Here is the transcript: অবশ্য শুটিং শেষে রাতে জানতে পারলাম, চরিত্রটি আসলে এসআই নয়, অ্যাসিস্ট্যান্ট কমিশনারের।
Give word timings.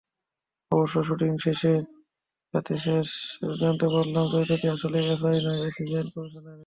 অবশ্য 0.71 0.95
শুটিং 1.03 1.31
শেষে 1.37 1.73
রাতে 2.53 2.75
জানতে 3.61 3.87
পারলাম, 3.93 4.25
চরিত্রটি 4.31 4.67
আসলে 4.75 4.97
এসআই 5.05 5.39
নয়, 5.45 5.59
অ্যাসিস্ট্যান্ট 5.61 6.09
কমিশনারের। 6.13 6.59